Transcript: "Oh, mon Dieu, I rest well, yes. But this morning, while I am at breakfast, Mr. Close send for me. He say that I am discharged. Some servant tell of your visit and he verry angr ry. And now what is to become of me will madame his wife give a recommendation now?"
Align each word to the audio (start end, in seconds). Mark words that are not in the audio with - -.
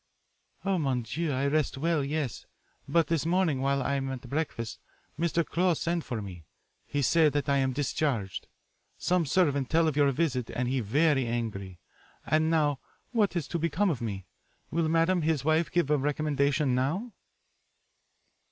"Oh, 0.65 0.79
mon 0.79 1.03
Dieu, 1.03 1.31
I 1.31 1.45
rest 1.45 1.77
well, 1.77 2.03
yes. 2.03 2.47
But 2.87 3.05
this 3.05 3.23
morning, 3.23 3.61
while 3.61 3.83
I 3.83 3.93
am 3.93 4.09
at 4.11 4.27
breakfast, 4.27 4.79
Mr. 5.19 5.45
Close 5.45 5.79
send 5.81 6.03
for 6.03 6.23
me. 6.23 6.43
He 6.87 7.03
say 7.03 7.29
that 7.29 7.47
I 7.47 7.57
am 7.57 7.71
discharged. 7.71 8.47
Some 8.97 9.27
servant 9.27 9.69
tell 9.69 9.87
of 9.87 9.95
your 9.95 10.11
visit 10.11 10.49
and 10.49 10.67
he 10.67 10.79
verry 10.79 11.25
angr 11.25 11.53
ry. 11.59 11.77
And 12.25 12.49
now 12.49 12.79
what 13.11 13.35
is 13.35 13.47
to 13.49 13.59
become 13.59 13.91
of 13.91 14.01
me 14.01 14.25
will 14.71 14.89
madame 14.89 15.21
his 15.21 15.45
wife 15.45 15.69
give 15.71 15.91
a 15.91 15.99
recommendation 15.99 16.73
now?" 16.73 17.13